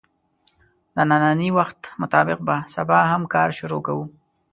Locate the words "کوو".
3.87-4.05